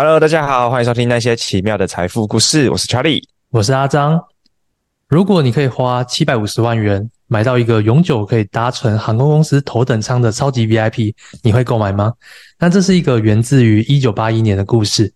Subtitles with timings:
[0.00, 2.70] Hello，大家好，欢迎收听那些奇妙的财富故事。
[2.70, 3.20] 我是 Charlie，
[3.50, 4.24] 我是阿张。
[5.08, 11.12] 如果你可以花七百五十万元买到一个永久可以搭乘航空公司头等舱的超级 VIP，
[11.42, 12.14] 你会购买吗？
[12.60, 15.12] 那这是一个源自于一九八一年的故事。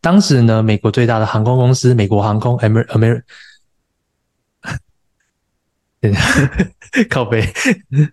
[0.00, 3.22] 当时呢，美国最大的航空公司美国航空 Amer Amer，
[7.08, 7.48] 靠背，
[7.88, 8.08] 你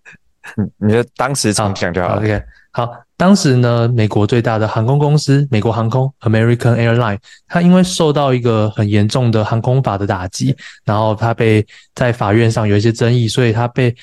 [0.78, 2.18] 你就当时这样讲就好了。
[2.18, 2.90] OK，好。
[3.18, 10.56] 当时呢，美国最大的航空公司美国航空 American Airline），它因为受到一个很严重的航空法的打击，
[10.86, 13.96] 然后它被在法院上有一些争议，所以它被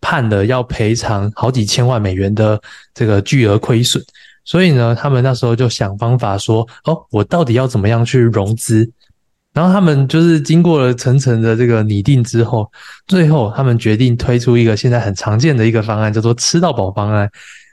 [0.00, 2.60] 判了要赔偿好几千万美元的
[2.92, 4.02] 这个巨额亏损。
[4.44, 8.90] 所以呢，他们那时候就想方法说，哦，我到底要怎么样去融资？
[9.52, 12.68] 然后他们就是经过了层层的这个拟定之后，
[13.06, 17.30] 最后他们决定推出一个现在很常见的一个方案，叫做吃到饱方案。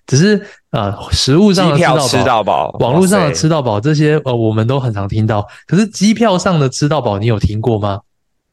[0.08, 0.36] 只是
[0.72, 5.48] 啊、呃，食物上的吃到饱，吃到饱，网络上的吃到饱，这些呃，我们都很常听到。
[5.68, 8.02] 可是机票上的吃到饱，你有听过吗？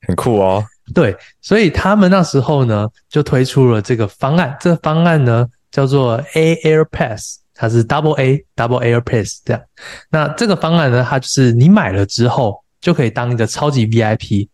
[0.06, 0.64] 很酷哦。
[0.94, 4.56] 对，所以他们那时候呢，就推出了这个方案。
[4.60, 9.62] 这个方案呢，叫做 A Air Pass，它是 Double A Double Air Pass 这样。
[10.10, 14.48] 那这个方案呢，它就是你买了之后，就可以当一个超级 VIP。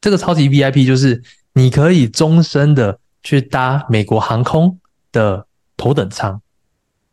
[0.00, 4.76] 这个超级 VIP 就是你可以终身的去搭美国航空
[5.12, 5.46] 的。
[5.80, 6.38] 头等舱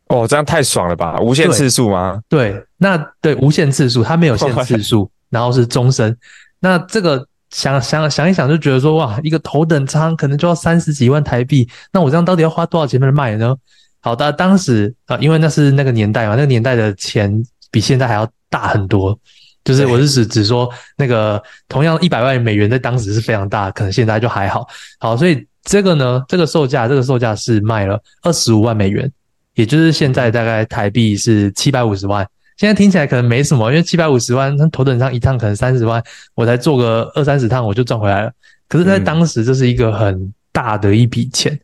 [0.08, 1.18] 哦，这样太爽了吧？
[1.20, 2.20] 无限次数吗？
[2.28, 6.16] 对，对，那对无限次数，它没有限次数， 然后是终身。
[6.60, 13.54] 那这个想想想一想，就觉得说哇，一个头等舱可能就要三十几万台币，那我这样到底要花多少钱来买呢？
[14.00, 19.18] 好的，当时啊，因为那是那个年代嘛，那个年代的钱比现在还要大很多。
[19.64, 24.66] 就是我是指指说，那个同样一百万美元在当时是非常大，可能现在就还好。
[24.98, 25.46] 好，所以。
[25.68, 29.12] 这个呢，这个售价，这个售价是卖了二十五万美元，
[29.52, 32.26] 也就是现在大概台币是七百五十万。
[32.56, 36.02] 现在听起来可能没什么，因为七百五十万，那头等舱一趟可能三十万，
[36.34, 38.32] 我才坐个二三十趟我就赚回来了。
[38.66, 41.60] 可是，在当时这是一个很大的一笔钱。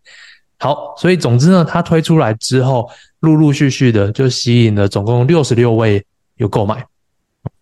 [0.59, 2.87] 好，所以总之呢，它推出来之后，
[3.21, 6.05] 陆陆续续的就吸引了总共六十六位
[6.37, 6.85] 有购买。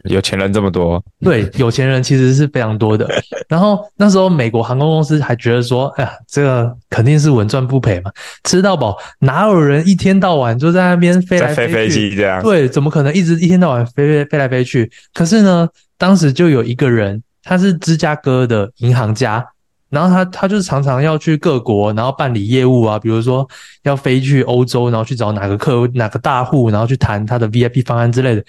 [0.04, 3.08] 有钱人这么多，对，有钱人其实是非常多的。
[3.48, 8.10] 然后那时候美国航空公司还觉得说，哎呀，这个肯定是稳赚不赔嘛，
[8.42, 11.72] 吃到饱，哪有人一天到晚就在那边飞来飞去？
[11.72, 12.42] 飞飞机这样？
[12.42, 14.90] 对，怎么可能一直一天到晚飞飞飞来飞去？
[15.14, 19.46] 可是呢，当时就有一个人，他是芝加哥的银行家，
[19.88, 23.48] 然后他他就是常常要去各国，然后办理业务啊，比如说
[23.84, 28.44] 要飞去欧洲，然后去找哪个客户、哪个大户，然后去谈他的 VIP 方案之类的。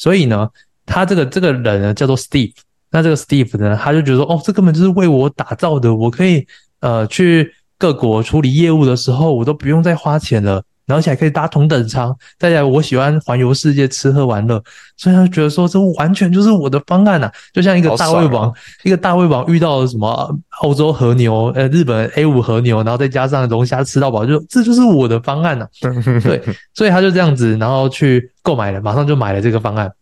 [0.00, 0.48] 所以呢。
[0.92, 2.52] 他这个这个人呢，叫做 Steve，
[2.90, 6.44] 那这个 Steve 呢，他就觉得说，哦，这根本就是为我打造的，我可以
[6.80, 14.60] 呃去各国处理业务的时候，我都不用再花钱了，然后而且还可以搭同等舱，再来我喜欢环游世界，吃喝玩乐，
[14.96, 25.88] 所以他就觉得说，这完全就是我的方案呐、啊，就像一个大胃王，啊、一个大胃王遇到了什么欧洲和牛，呃，日本 A 五和牛，然后再加上龙虾吃到饱，就这就是我的方案呐、啊，
[26.24, 26.42] 对，
[26.74, 29.92] 所以他就这样子，然后去购买了，马上就买了这个方案。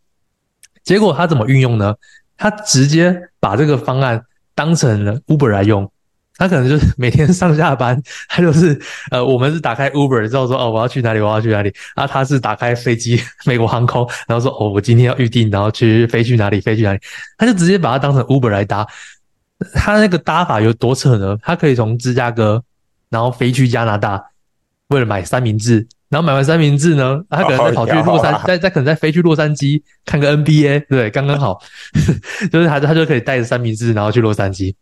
[0.84, 1.94] 结果他怎么运用呢？
[2.38, 4.22] 他直接把这个方案
[4.54, 5.90] 当成了 Uber 来用。
[6.38, 11.70] 他可能就是 每天上下班，他就是呃，我们是打开 Uber 之后说哦，我要去哪里，我要去哪里。
[11.96, 17.00] 啊，他是打开飞机，美国航空，然后说哦，我今天要预定，然后去飞去哪里，飞去哪里。
[17.36, 18.86] 他就直接把它当成 Uber 来搭。
[19.74, 21.36] 他那个搭法有多扯呢？
[21.42, 22.62] 他可以从芝加哥，
[23.10, 24.22] 然后飞去加拿大，
[24.88, 25.86] 为了买三明治。
[26.08, 31.60] 然后买完三明治呢，他可能再跑去洛杉，再再可能再飞去洛杉矶看个 NBA，对，刚刚好，
[32.50, 34.74] 就是他他就可以带着三明治，然后去洛杉矶。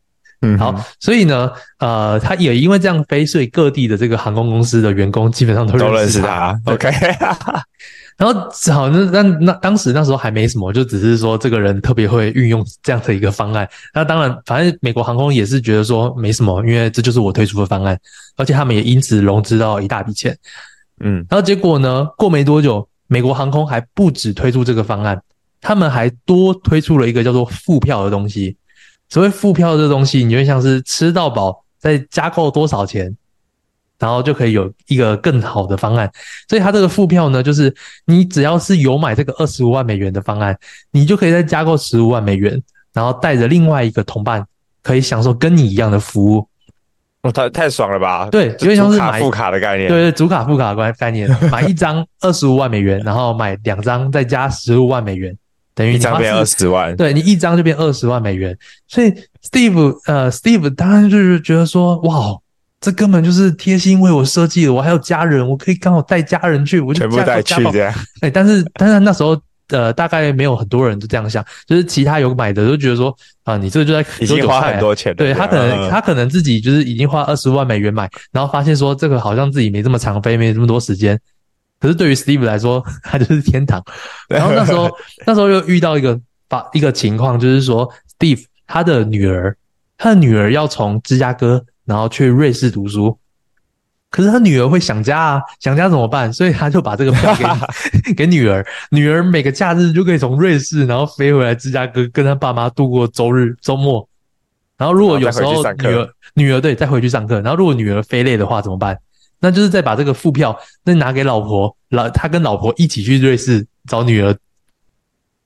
[0.42, 5.86] 嗯，好，所以呢，呃，他也因为这样飞，所以各地的这个航空公司的员工基本上都认识他。
[5.86, 6.60] 都认识他。
[6.72, 6.90] OK，
[8.18, 13.68] 然后好，那那那当时那时候还没什么，就只是说这个人特别会运用这样的一个方案。
[13.94, 17.98] 那当然，反正美国航空也是觉得说没什么，因为这就是我推出的方案，
[18.36, 20.36] 而且他们也因此融资到一大笔钱。
[21.00, 22.06] 嗯，然后结果呢？
[22.16, 25.20] 过没多久，美国航空还不止推出这个方案，
[25.60, 28.56] 他们还多推出了一个叫做副票的东西。
[29.08, 33.16] 所谓副票这东西，你就像是吃到饱再加购多少钱，
[33.98, 36.10] 然后就可以有一个更好的方案。
[36.48, 37.74] 所以它这个副票呢，就是
[38.04, 40.58] 你只要是有买这个二十五万美元的方案，
[40.90, 42.60] 你就可以再加购十五万美元，
[42.92, 44.44] 然后带着另外一个同伴，
[44.82, 46.48] 可以享受跟你一样的服务。
[47.22, 48.28] 哦，太太爽了吧？
[48.30, 49.88] 对，有点像是买副卡的概念。
[49.88, 55.36] 对对，主卡副卡的概念，买一张二十五万美元，然后买两张再加十五万美元，
[55.76, 56.96] 等于一张变二十万。
[56.96, 58.58] 对，你一张就变二十万美元。
[58.88, 59.14] 所以
[59.48, 62.36] Steve 呃，Steve 当然就是觉得说，哇，
[62.80, 67.94] 这根本就是贴心为我设计的，我还有家人，我可以刚好带家人去，我就全部带去这样。
[68.22, 69.40] 哎，但是但是那时候。
[69.70, 73.12] 呃，大概没有很多人都这样想，就是其他有买的都觉得说
[73.42, 81.18] 啊，你这个就在已经花很多钱了，对他可能他可能自己就是已经花二十万美元买，然后发现说这个好像自己没这么长飞，没这么多时间。
[81.80, 83.82] 可是对于 Steve 来说， 他就是天堂。
[84.28, 84.90] 然后那时候
[85.26, 86.18] 那时候又遇到一个
[86.48, 89.56] 把一个情况，就是说 Steve 他的女儿，
[89.98, 93.18] 他的女儿要从芝加哥然后去瑞士读书。
[94.08, 96.32] 可是他女儿会想家啊，想家怎么办？
[96.32, 97.36] 所以他就把这个票
[98.06, 104.08] 给 给女儿，女儿每个假日就可以从瑞士然后飞回来芝加哥，跟他爸妈度过周日周末。
[104.78, 108.96] 然后如果有时候女儿女儿对再回去上课，然后如果女儿飞累的话怎么办？
[109.40, 114.36] 那就是再把这个副票再拿给老婆，老他跟老婆一起去瑞士找女儿。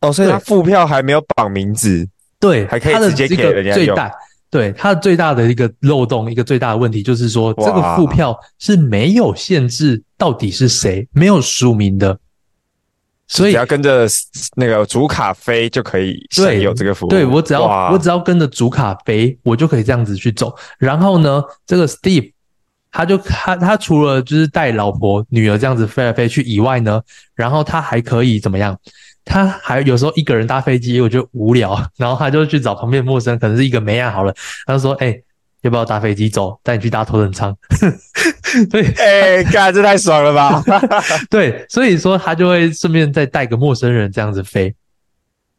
[0.00, 2.08] 哦，所以他副票还没有绑名字，
[2.38, 3.96] 对，还可以直接给人家用。
[4.48, 12.19] 对，它最大的一个漏洞，一个最大的问题就是说，这个副票是没有限制到底是谁，没有署名的，
[13.28, 14.08] 所以只要跟着
[14.56, 17.10] 那个主卡飞就可以享有这个服务。
[17.10, 20.52] 对，我只要我只要跟着主卡飞，我就可以这样子去走。
[20.78, 22.32] 然后呢，这个 Steve
[22.90, 27.00] 他就他他除了就是带老婆女儿这样子飞来飞去以外呢，
[27.34, 28.76] 然后他还可以怎么样？
[29.25, 34.34] 他还有时候一个人搭飞机，我觉得无聊， 然后他就去找旁边陌生，可能是一个妹啊，好了，
[34.66, 35.25] 他就说：“哎、欸，
[35.60, 36.58] 要不要搭飞机走？
[36.64, 37.56] 带你去搭头等舱。
[38.70, 40.60] ”所以，哎，干，这太爽了吧？
[41.31, 44.75] 对，所以说他就会顺便再带个陌生人这样子飞。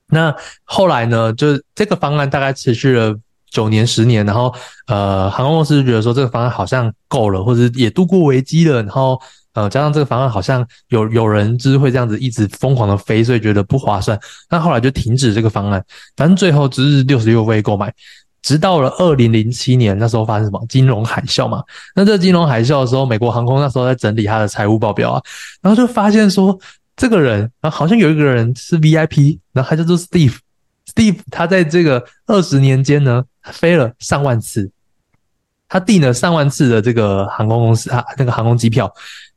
[0.09, 3.15] 那后来呢，就是这个方案大概持续了
[3.51, 4.51] 九年、十年，然后
[4.87, 9.21] 呃，航空公司觉得说这个方案好像够了，或者也度过危机了，然后。
[9.53, 14.17] 呃，加上这个方案好像有有人就是会这样子一直疯狂的飞，所以觉得不划算。
[14.49, 15.83] 那后来就停止这个方案，
[16.15, 17.93] 反正最后只是六十六位购买。
[18.41, 21.61] 直到了二零零七年，那时候发生什么金融海啸嘛？
[21.97, 25.21] 那这个金融海啸的时候，美国航空那时候在整理他的财务报表啊，
[25.61, 26.57] 然后就发现说，
[26.95, 30.37] 这个人啊，好像有一个人是 VIP，然后他叫做 Steve。
[30.95, 34.69] Steve 他在这个二十年间呢，飞了上万次，
[35.67, 38.93] 他订了上万次的这个航空公司啊，那个航空机票。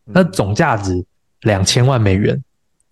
[0.06, 1.02] 那总价值
[1.40, 2.38] 两千万美元，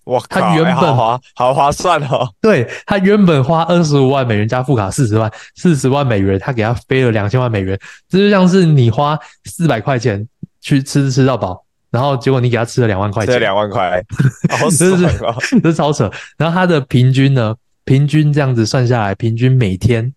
[0.04, 0.18] 哇！
[0.30, 2.26] 他原本好划好划算哦。
[2.40, 7.78] 对，他原本花二十五万美元加副卡四十万，四十万美元，他给他飞了两千万美元，
[8.08, 10.26] 这就像是你花四百块钱
[10.62, 14.02] 去吃吃到饱，然后结果你给他吃了两万块钱，这两万块，
[14.58, 16.10] 好这是这是超扯。
[16.38, 17.54] 然后他的平均呢，
[17.84, 20.14] 平均这样子算下来，平均每天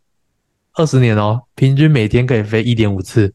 [0.75, 3.33] 二十年哦，平均每天可以飞一点五次。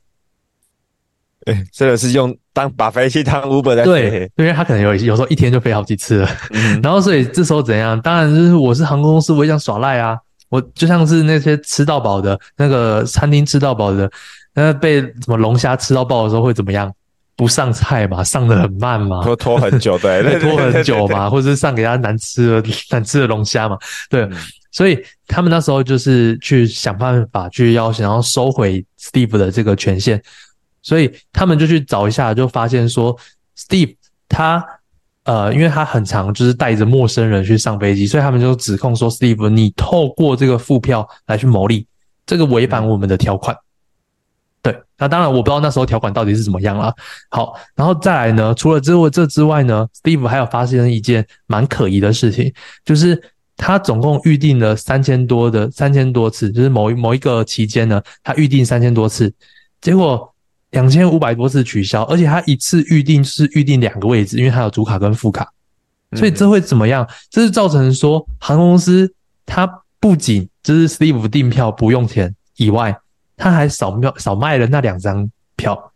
[1.47, 4.11] 哎，真的是用当把飞机当 Uber 在飞。
[4.11, 7.99] 对，因为他可能有有时候一天就飞好几次了，嗯、然后所以这时候怎样？
[8.03, 10.19] 当然就是我是航空公司，我也想耍赖啊！
[10.51, 14.11] 我就像是那些吃到饱的那个餐厅吃到饱的，
[14.55, 16.93] 那被什么龙虾吃到爆的时候会怎么样？
[17.37, 23.79] 不上菜嘛，上的很慢嘛，拖拖很久， 对，拖很久嘛，或者是上给他难吃的难吃的龙虾嘛，
[24.11, 24.25] 对。
[24.25, 24.33] 嗯、
[24.71, 30.23] 所以他们那时候就是去想办法去要想要收回 Steve 的这个权限。
[30.83, 33.15] 所以他们就去找一下，就发现说
[33.57, 33.97] ，Steve
[34.29, 34.65] 他
[35.25, 41.87] 呃，因为他很常就是带着陌生人去上飞机，所以他们就指控说，Steve 你透过这个副票来去牟利，
[42.25, 43.55] 这个违反我们的条款。
[44.63, 46.95] 对，那当然我不知道那时候条款到底是怎么样了。
[47.29, 52.53] 好，然后再来呢，除了这这之外呢，Steve 还有发生一件蛮可疑的事情，
[52.85, 53.23] 就是
[53.63, 59.31] 他总共预定了三千多的三千多次，就是某一某一个期间呢，他预定三千多次，
[59.83, 60.27] 结果。
[60.71, 65.53] 两千五百多次取消，而且他一次预定是预定两个位置，因为他有主卡跟副卡，
[66.15, 67.05] 所以这会怎么样？
[67.29, 69.13] 这是造成说航空公司
[69.45, 72.97] 他不仅就是 Steve 订票不用钱以外，
[73.37, 75.93] 他还少卖少卖了那两张票，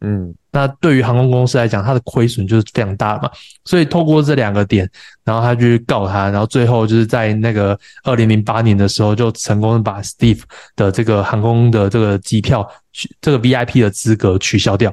[0.00, 0.34] 嗯。
[0.56, 3.30] 那对于航空公司来讲，它的亏损就是非常大嘛，
[3.66, 4.90] 所以透过这两个点，
[5.22, 10.40] 然后他去告他，然后最后就是在那个二零零八年的时候，就成功把 Steve
[10.74, 12.66] 的这个航空的这个机票，
[13.20, 14.90] 这个 VIP 的资格取消掉。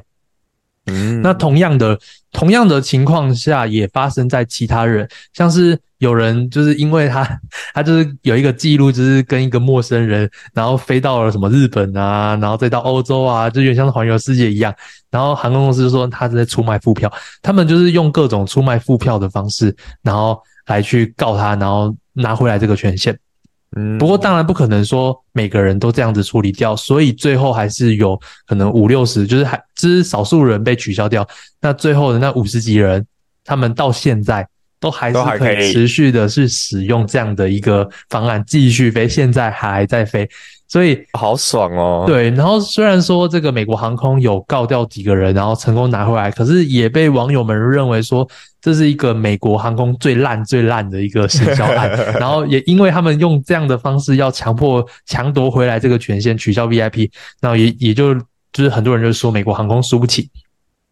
[0.86, 1.98] 嗯，那同样的，
[2.30, 7.26] 同样的情况下也发生在其他人，像是有人就是因为他
[7.72, 14.74] 他就是有一个记录，就是跟一个陌生人，然后飞到了什么日本啊，然后再到欧洲啊，就有点像是环游世界一样。
[15.14, 17.08] 然后航空公司就说他是在出卖副票，
[17.40, 23.16] 他们就是用各种出卖副票的方式，然后来去告他，然后拿回来这个权限。
[23.76, 31.24] 嗯，不过当然不可能说每个人都这样子处理掉，所以最后还是有可能五六十，就是还只是少数人被取消掉。
[31.60, 33.06] 那最后的那五十几人，
[33.44, 34.44] 他们到现在
[34.80, 40.28] 都还是可以持续的是使用这样的一个方案继续飞，现在还在飞。
[40.66, 42.04] 所以好爽哦！
[42.06, 48.26] 对，然后虽然说这个美国航空有告掉几个人，然后成功拿回来，可是也被网友们认为说
[48.60, 51.90] 这是一个美国航空最烂最烂的一个行销案。
[52.18, 58.14] 然后也因为他们用这样的方式要强迫强夺回来这个权限，取消 VIP，然后也也就
[58.52, 60.28] 就是很多人就说美国航空输不起，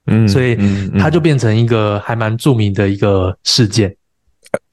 [0.06, 0.56] 嗯，所以
[0.98, 3.92] 它就变成一个还蛮著名的一个事件。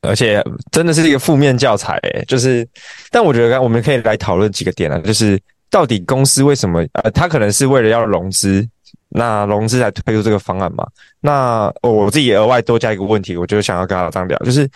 [0.01, 0.41] 而且
[0.72, 2.65] 真的是一个负面教材，诶，就是，
[3.12, 5.38] 但我觉得我们可以来讨论几个点啊，就是
[5.70, 8.65] 到底公司为什么，呃，他可能是为了要融资，
[9.10, 10.88] 那融资才推出这个方案嘛？
[11.20, 14.70] 那我自己额外多加一个问题，我就想要跟老张聊，就是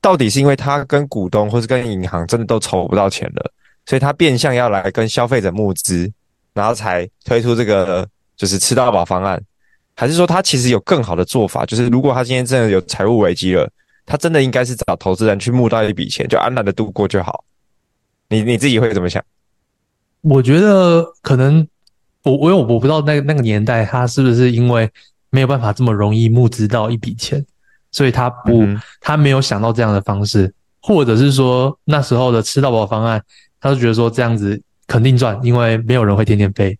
[0.00, 3.52] 到底是因为他跟股东或是跟银行真的都筹不到钱了，
[3.84, 6.10] 所以他变相要来跟消费者募资，
[6.54, 9.38] 然后才推出这个就是吃到饱方案，
[9.94, 11.66] 还是说他其实有更好的做法？
[11.66, 13.68] 就是如果他今天真的有财务危机了？
[14.04, 17.44] 他真的应该是找投资人去募到一笔钱，就安然的度过就好。
[18.28, 19.22] 你你自己会怎么想？
[20.22, 21.66] 我觉得可能
[22.22, 24.88] 我我我我不知道那个那个年代他是不是因为
[25.30, 27.44] 没有办法这么容易募资到一笔钱，
[27.90, 33.22] 所以他不、嗯、他没有想到这样的方式，或者是说那时候的吃到饱方案，
[33.60, 36.78] 他就觉得说这样子肯定赚，因为没有人会天天飞。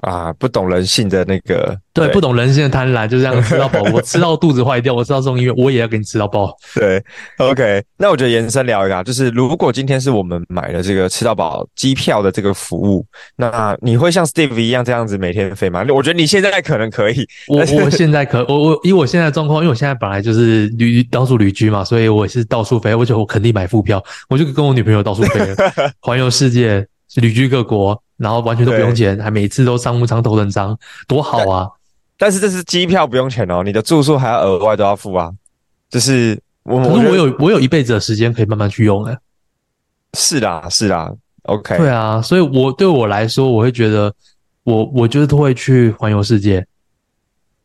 [0.00, 3.82] 啊，不懂人性的那个，对，对不懂人性的贪婪，就这样吃到饱。
[3.92, 6.54] 我吃到肚子坏掉，我吃到送医院，我也要给你吃到饱。
[6.74, 7.02] 对
[7.38, 7.82] ，OK。
[7.96, 13.04] 那我觉得延伸聊一下，就是如果今天是我们买了这个吃到饱机票的这个服务，
[13.36, 15.84] 那你会像 Steve 一样这样子每天飞吗？
[15.90, 17.26] 我觉得你现在可能可以。
[17.48, 25.54] 我 我现在可，我我以我现在的状况，因为我现在本来就是旅到处旅居嘛，所以我是到处飞，而且我肯定买副票，我就跟我女朋友到处飞，
[26.00, 28.02] 环游世界，旅居各国。
[28.20, 30.76] 然后完全都不用钱，还每次都商务舱头等舱，
[31.08, 31.66] 多好啊！
[32.18, 35.30] 但是这是机票不用钱哦，你的住宿还要额外都要付啊。
[35.88, 39.16] 就是我，可是我有我有一辈子的时间可以慢慢去用诶。
[40.12, 41.10] 是啦，是啦
[41.44, 41.78] ，OK。
[41.78, 44.12] 对啊，所以我对我来说，我会觉得
[44.64, 46.66] 我我就是都会去环游世界。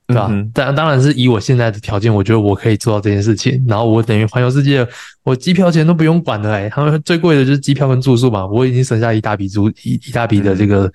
[0.08, 0.28] 对吧？
[0.54, 3.64] 当、嗯、当然是以我现在的条件，我觉得我可以做到这件事情。
[3.68, 4.88] 然后我等于环游世界，
[5.24, 6.70] 我机票钱都不用管了哎。
[6.70, 10.92] 他们最贵的就是机票跟住宿嘛，我已经省下一大笔租一一大笔的这个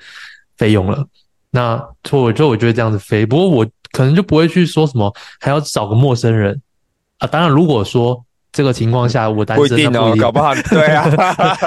[0.56, 0.98] 费用了。
[0.98, 1.06] 嗯、
[1.50, 6.60] 那所以我就我觉得这样子飞，不过我可能就不会去说什么还要找个陌生人
[7.18, 7.26] 啊。
[7.26, 11.08] 当然，如果说这个情况下我单身，不一定哦，搞不好 对啊。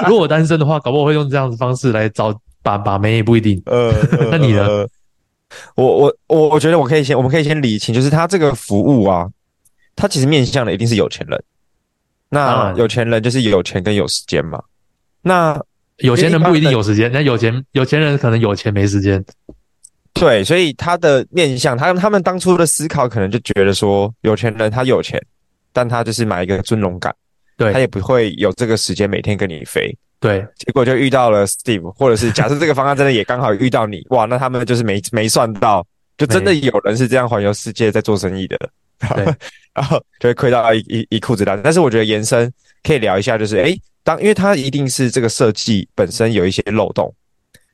[0.08, 3.62] 如果我单身的话，搞不好我会用这样子方式来找把把妹，也不一定。
[3.66, 3.92] 呃，
[4.32, 4.66] 那你呢？
[5.74, 9.28] 我我我我觉得我可以先，我们可以先理清，就是他这个服务啊，
[9.96, 11.42] 他其实面向的一定是有钱人。
[12.28, 14.62] 那有钱人就是有钱跟有时间嘛。
[15.22, 15.60] 那
[15.98, 19.24] 有钱人不一定有时间，那有钱有钱人可能有钱没时间。
[20.12, 25.20] 对，所以他的面向，他他们当初的思考可能就觉得说，有钱人他有钱，
[25.72, 27.14] 但他就是买一个尊荣感，
[27.56, 29.96] 对，他也不会有这个时间每天跟你飞。
[30.24, 38.58] 对，结果就遇到了 Steve，或者是 假设这个方案真的也刚好遇到你，哇，那他们就是没没算到，就真的有人是这样环游世界在做生意的，
[39.14, 39.24] 对，
[39.74, 41.60] 然后就会亏到一一一裤子烂。
[41.62, 42.50] 但是我觉得延伸
[42.82, 47.14] 可以聊一下，就是诶，当因为它一定是这个设计本身有一些漏洞，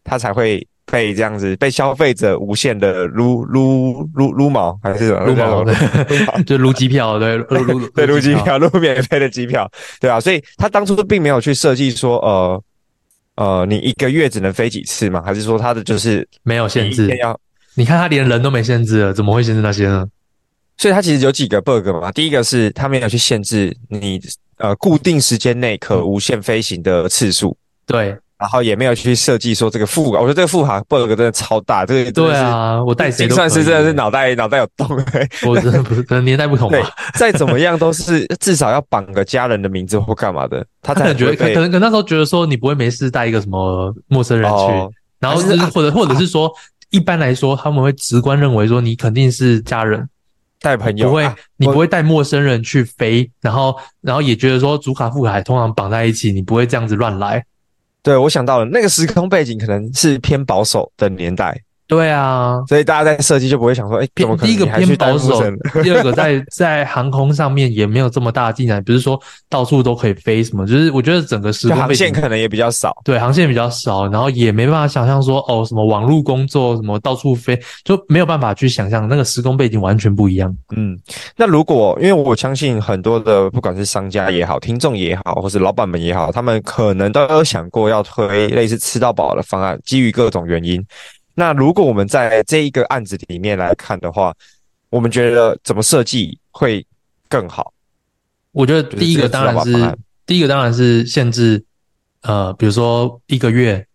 [0.02, 0.66] 它才会。
[0.90, 5.64] 被这样子被消费者无限的撸撸撸撸毛还是撸毛？
[5.64, 5.74] 对，
[6.44, 9.70] 就撸机票，对，撸撸 对撸机票，撸免费的机票，
[10.00, 12.64] 对啊，所以他当初并没有去设计说，呃
[13.36, 15.22] 呃，你一个月只能飞几次嘛？
[15.22, 17.08] 还是说他的就是没有限制？
[17.18, 17.38] 要
[17.74, 20.06] 你看他连人都没限制了，怎么会限制那些呢？
[20.76, 22.10] 所以他其实有几个 bug 嘛。
[22.12, 24.20] 第一个是他没有去限制你
[24.56, 27.56] 呃固定时间内可无限飞行的次数，
[27.86, 28.16] 对。
[28.40, 34.88] 然后也没有去设计说这个副卡，我觉得这个副卡 bug 真的超大，这个对啊，我带谁都算是真的是脑袋脑袋有洞，
[35.46, 36.78] 我真的不是可能年代不同 吧，
[37.14, 46.50] 再怎么样都是至少要绑个家人的名字或干嘛的，他才觉得可能可能那时候觉得说你不会没事带一个什么陌生人去，哦、然后是或者或者是说
[46.90, 50.08] 一般来说他们会直观认为说你肯定是家人。
[50.62, 57.42] 带朋友，不会你不会带陌生人去飞，然后然后也觉得说主卡副卡通常绑在一起，你不会这样子乱来。
[58.02, 65.42] 对，我想到了那个时空背景可能是偏保守的年代，对啊，所以大家在设计就不会想说，哎，偏第一个偏保守，
[65.82, 80.56] 第二个在在航空上面也没有这么大的进展，不是说到处都可以飞什么，就是我觉得整个时空航线可能也比较少，对，航线比较少，然后也没办法想象说，哦，什么网络工作，什么到处飞，就没有办法去想象那个时空背景完全不一样。
[80.76, 80.96] 嗯，
[81.36, 90.80] 那如果因为我相信很多的不管是商家也好，听众也好，或是老板们也好，他们可能都有想过要推类似吃到饱的方案，基于各种原因。
[91.34, 94.34] 那如果我们在这一个案子里面来看的话，
[94.88, 96.84] 我们觉得怎么设计会
[97.28, 97.72] 更好？
[98.52, 101.64] 我觉得第一个当然是第一个当然是限制，
[102.22, 103.86] 呃，比如说一个月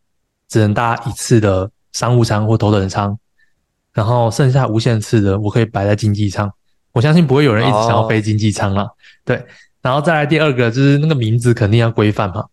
[0.48, 3.18] 只能搭一次的商务舱或头等舱，
[3.94, 6.52] 然后剩下无限次的我可以摆在经济舱。
[6.94, 8.84] 我相信不会有人一直想要飞经济舱了。
[8.84, 8.92] 哦、
[9.26, 9.46] 对，
[9.82, 12.46] 然后再来第二个就是那个名字肯定要规范嘛，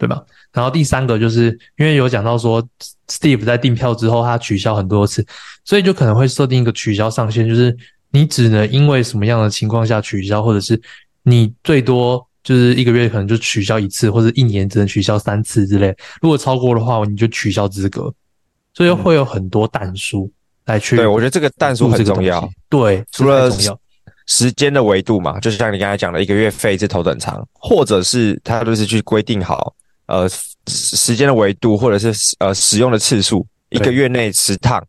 [0.00, 0.18] 对吧？
[0.50, 2.66] 然后第三个就是因为有讲到说
[3.06, 5.22] ，Steve 在订票之后他取消很多次，
[5.62, 7.76] 所以就可能会设定一个取消上限，就是
[8.10, 10.80] 你只能因为什么样的情况下取消，或者是
[11.24, 15.94] 你最多就是一个月可能就取消一次，或者一年只能取消三次之类。
[16.22, 18.10] 如果超过的话，你就取消资格。
[18.72, 20.32] 所以会有很多弹书
[20.64, 20.98] 来去、嗯。
[20.98, 22.48] 对，我觉得这个弹书很重要。
[22.70, 23.50] 对，除了
[24.26, 29.74] 时间的维度嘛，就是像你刚才讲的一个月飞一次头等舱，或者是他就是去规定好。
[30.10, 30.28] 呃，
[30.66, 34.84] 时间的维度或者是呃使用的次数，一个月内十趟，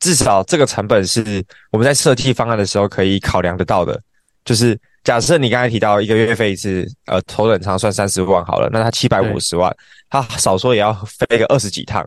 [0.00, 4.00] 至少这个成本是我们在设计方案的时候可以考量得到的。
[4.44, 9.72] 就是假设你刚才提到一个月飞一次，呃，头等舱算三十万好了，那它七百五十万，
[10.08, 12.04] 它少说也要飞个二十几趟，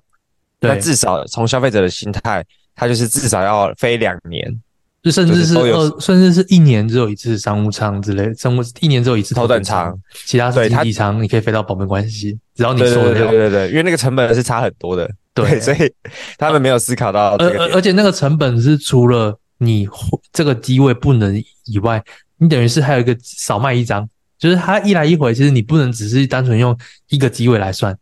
[0.59, 2.43] 那至少从消费者的心态，
[2.75, 4.61] 它就是至少要飞两年。
[5.05, 9.95] 就甚至是二，甚至是一年只有一次商务舱之类，商务一年只有一次头等舱，
[10.25, 13.13] 其他是经济舱，你可以飞到宝没关系，只要你说的。
[13.13, 15.93] 对对对对，因为那个成本是差很多的，对，所以
[16.39, 17.35] 他们没有思考到。
[17.35, 19.87] 而而而且那个成本是除了你
[20.33, 22.03] 这个机位不能以外，
[22.39, 24.09] 你等于是还有一个少卖一张，
[24.39, 26.75] 就是它一来一回，其实你不能只是单纯用
[27.09, 27.95] 一个机位来算，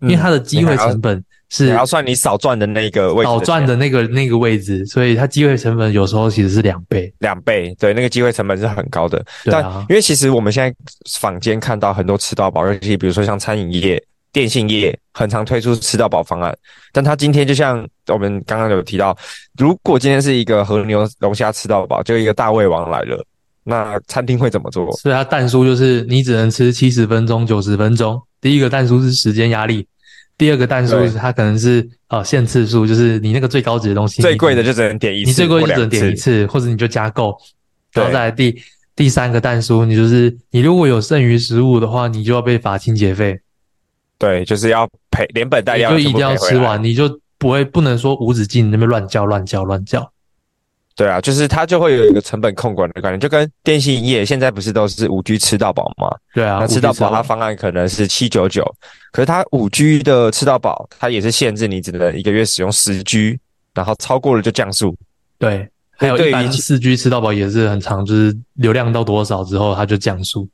[0.00, 1.24] 因为它的机位成本。
[1.48, 9.24] 是，要算你少赚的那个位置，少赚的那个那个位置，所以它机会成本有时候其实是两倍，两倍，对，那个机会成本是很高的。
[9.44, 10.74] 对啊，但因为其实我们现在
[11.18, 16.52] 坊间看到很多吃到饱，尤其比如说像餐饮业、电信业，很常推出吃到饱方案。
[16.92, 19.16] 但他今天就像我们刚刚有提到，
[19.56, 23.24] 如果今天是一个和牛龙虾吃到饱，就一个大胃王来了，
[23.62, 24.90] 那餐厅会怎么做？
[24.96, 28.20] 所以它蛋叔就是你只能吃七十分钟、九十分钟。
[28.40, 29.86] 第一个蛋叔是时间压力。
[30.38, 37.36] 第二个但书是它可能是呃限次数，就是你那个最高级的东西，最贵的就只能点一次，你最贵就只能点一次，或者你就加购。
[37.92, 38.54] 然后再来第
[38.94, 43.40] 第三个蛋数，你就是你如果有剩余食物的话，你就要被罚清洁费。
[44.18, 50.12] 对，就是要赔连本带利，就一定要吃完，你就不会不能说无止境那边乱叫乱叫乱叫。
[50.96, 56.08] 对啊，就是它就会有一个成本控管的概念，就跟电信业现在不是都是五 G 吃到饱吗？
[56.32, 58.64] 对啊，那吃到饱它方案可能是七九九，
[59.12, 63.38] 可是它五 G 的吃到饱，它也是限制你只能一个月使用十 G，
[63.74, 64.96] 然后超过了就降速。
[65.38, 70.48] 对，还有一般四 G 吃到饱也是很长，就是流量到多少之后它就降速。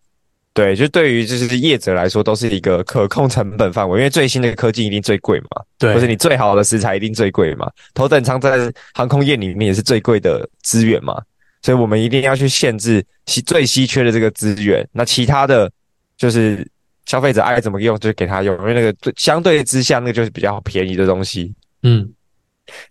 [0.55, 7.71] 对，就对于就是业者来说，都是一个可控成本范围，因为最新的科技一定最贵嘛，对，或是你最好的食材一定最贵嘛。
[7.95, 11.19] 头等舱在航空业里面也是最贵的资源嘛，
[11.63, 14.87] 所以我们一定要去限制稀最稀缺的这个资源。
[14.93, 15.73] 那其他的
[16.19, 16.69] 就是
[17.07, 21.55] 消费者爱怎么用就给他用，因为那个相对之下那个就是比较便宜的东西。
[21.83, 22.07] 嗯，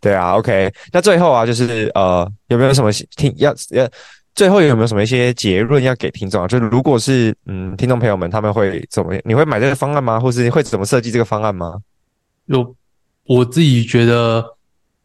[0.01, 0.73] 对啊，OK。
[0.91, 3.87] 那最后啊，就是呃，有没有什么听要要？
[4.33, 6.47] 最后有没有什么一些结论要给听众啊？
[6.47, 9.13] 就是如果是嗯，听众朋友们他们会怎么？
[9.25, 10.19] 你会买这个方案吗？
[10.19, 11.79] 或是会怎么设计这个方案吗？
[12.45, 12.75] 有，
[13.25, 14.43] 我自己觉得，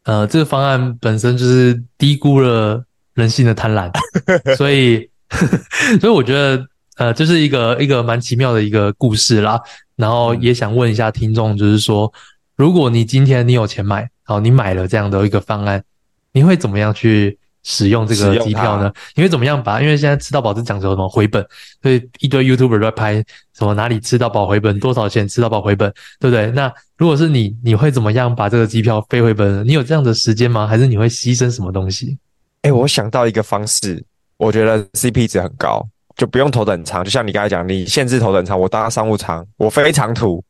[0.03, 3.91] 呃，这个方案本身就是低估了人性的贪婪，
[4.55, 5.09] 所以，
[5.99, 9.61] 所以我觉得，呃，这、就是一个一个蛮奇妙的一个故事啦。
[9.97, 12.11] 然后也想问一下听众，就是说，
[12.55, 15.83] 如果你今天你有钱买，好，你买了这样的一个方案，
[16.31, 17.37] 你会怎么样去？
[17.69, 18.89] 使用这个机票呢？
[19.13, 19.81] 你会怎么样把？
[19.81, 21.45] 因为现在吃到饱是讲究什么回本，
[21.83, 23.15] 所以一堆 YouTuber 都在拍
[23.57, 26.49] 什么哪里吃到饱回本，多少钱吃到饱回本，对不对？
[26.51, 29.67] 那如果是你，你会怎么样把这个机票飞回本？
[29.67, 30.65] 你有这样的时间吗？
[30.65, 32.17] 还是你会牺牲什么东西？
[32.61, 34.01] 哎、欸，我想到一个方式，
[34.37, 37.03] 我觉得 CP 值很高，就不用头等舱。
[37.03, 40.41] 就像你刚才讲，你限制头等舱，我搭商务舱，我飞长途，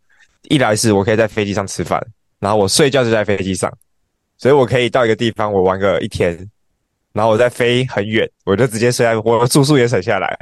[0.49, 1.99] 一来是我可以在飞机上吃饭，
[2.39, 3.75] 然后我睡觉就在飞机上，
[4.37, 6.47] 所以我可以到一个地方我玩个一天。
[7.17, 10.37] 然后我再飞很远，我就直接睡在，我住宿也省下来，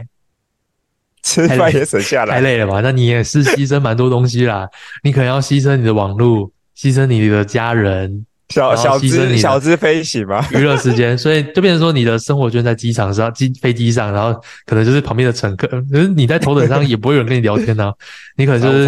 [1.24, 2.82] 吃饭也省下来，太累了吧？
[2.82, 4.68] 那你也是牺牲蛮多东西啦，
[5.02, 17.94] 你可能要牺牲你的网络，牺牲你的家人，小小资小资飞行嘛，娱乐时间，所以就变成说你的生活圈在机场上、 机飞机上，然后可能就是旁边的乘客，可是你在头等舱也不会有人跟你聊天呢、啊，
[18.38, 18.86] 你可能就是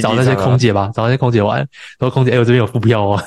[0.00, 1.58] 找那些空姐吧，找那些空姐玩，
[1.98, 3.22] 然后空姐，哎，我这边有副票哦。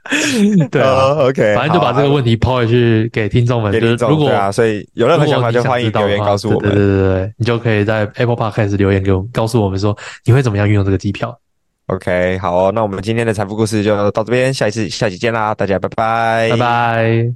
[0.70, 6.70] 对啊、oh,，OK，反正就把这个问题抛回去给听众们，就是如果啊，所以有任何想法就欢迎留言告诉我们。
[6.70, 11.38] 对对对对，你就可以在 Apple Podcast 留言给我们，告诉我们说你会怎么样运用这个机票。
[11.86, 17.30] OK，好、哦，那我们今天的财富故事就到这边，下一次下期见啦，大家拜拜，拜拜。